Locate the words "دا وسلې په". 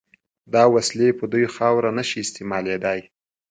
0.53-1.25